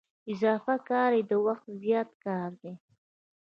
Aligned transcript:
اضافه 0.33 0.75
کاري 0.89 1.21
د 1.25 1.31
وخت 1.45 1.67
زیات 1.81 2.09
کار 2.25 2.49
دی 2.61 2.73